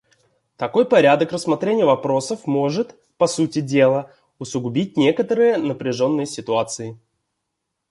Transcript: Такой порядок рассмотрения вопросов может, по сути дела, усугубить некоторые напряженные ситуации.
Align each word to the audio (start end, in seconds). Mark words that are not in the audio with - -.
Такой 0.57 0.85
порядок 0.87 1.31
рассмотрения 1.31 1.85
вопросов 1.85 2.47
может, 2.47 2.95
по 3.19 3.27
сути 3.27 3.61
дела, 3.61 4.11
усугубить 4.39 4.97
некоторые 4.97 5.57
напряженные 5.57 6.25
ситуации. 6.25 6.97